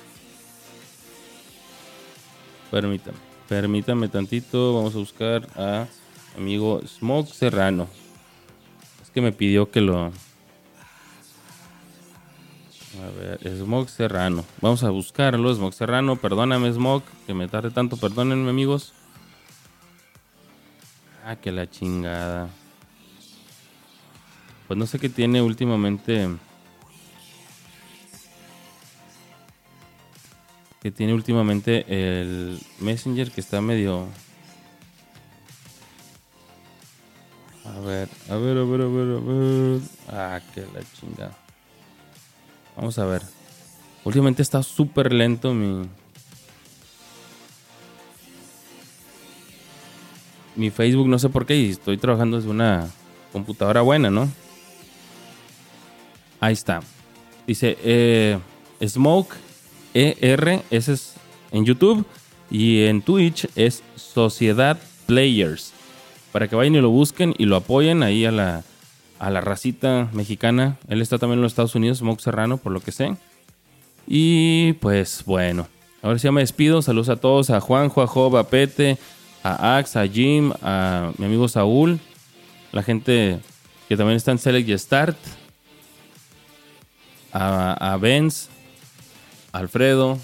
[2.71, 3.19] Permítame,
[3.49, 4.75] permítame tantito.
[4.75, 5.87] Vamos a buscar a
[6.37, 7.89] amigo Smoke Serrano.
[9.03, 10.13] Es que me pidió que lo...
[13.03, 14.45] A ver, Smoke Serrano.
[14.61, 16.17] Vamos a buscarlo, Smoke Serrano.
[16.17, 17.97] Perdóname, Smoke, que me tarde tanto.
[17.97, 18.93] Perdónenme, amigos.
[21.25, 22.49] Ah, que la chingada.
[24.69, 26.29] Pues no sé qué tiene últimamente.
[30.81, 34.07] Que tiene últimamente el Messenger que está medio.
[37.65, 39.81] A ver, a ver, a ver, a ver, a ver.
[40.09, 41.44] Ah, que la chingada.
[42.77, 43.22] Vamos a ver.
[44.05, 45.89] Últimamente está súper lento mi.
[50.57, 52.89] Mi Facebook, no sé por qué, y estoy trabajando desde una
[53.33, 54.31] computadora buena, ¿no?
[56.39, 56.81] Ahí está.
[57.47, 58.39] Dice eh,
[58.87, 59.35] Smoke
[59.95, 61.14] ER, ese es
[61.51, 62.07] en YouTube.
[62.51, 65.72] Y en Twitch es Sociedad Players.
[66.31, 68.64] Para que vayan y lo busquen y lo apoyen ahí a la,
[69.25, 70.77] a la racita mexicana.
[70.87, 73.16] Él está también en los Estados Unidos, Smoke Serrano, por lo que sé.
[74.07, 75.66] Y pues bueno,
[76.03, 76.83] ahora sí me despido.
[76.83, 78.99] Saludos a todos, a Juanjo, a Job, a Pete,
[79.43, 82.01] a Ax, a Jim, a mi amigo Saúl,
[82.72, 83.39] la gente
[83.89, 85.16] que también está en Select y Start,
[87.33, 88.51] a, a Benz,
[89.53, 90.18] a Alfredo,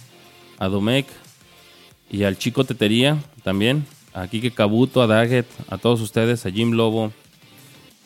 [0.59, 1.09] a Domecq
[2.11, 6.73] y al chico Tetería también, a Kike Cabuto, a Daggett, a todos ustedes, a Jim
[6.73, 7.13] Lobo.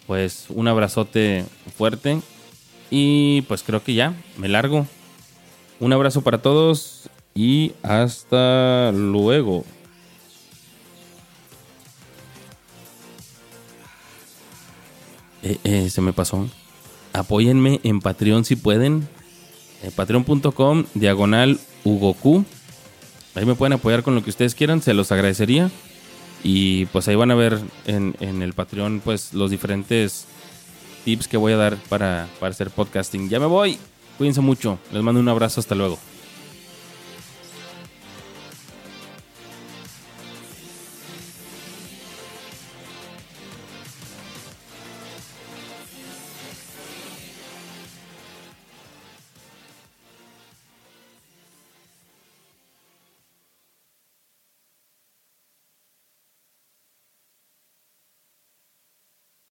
[0.07, 1.45] Pues un abrazote
[1.77, 2.21] fuerte
[2.91, 4.87] y pues creo que ya, me largo.
[5.81, 9.65] Un abrazo para todos y hasta luego.
[15.43, 16.49] Eh, eh, se me pasó.
[17.13, 19.07] Apóyenme en Patreon si pueden.
[19.83, 22.45] Eh, Patreon.com, diagonal Hugoku.
[23.35, 25.71] Ahí me pueden apoyar con lo que ustedes quieran, se los agradecería.
[26.45, 30.27] Y pues ahí van a ver en, en el Patreon pues los diferentes
[31.05, 33.29] tips que voy a dar para, para hacer podcasting.
[33.29, 33.79] Ya me voy.
[34.19, 34.79] Cuídense mucho.
[34.93, 35.61] Les mando un abrazo.
[35.61, 35.99] Hasta luego.